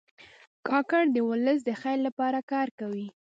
کاکړ 0.67 1.03
د 1.11 1.17
ولس 1.29 1.59
د 1.65 1.69
خیر 1.81 1.97
لپاره 2.07 2.39
کار 2.51 2.67
کوي. 2.79 3.07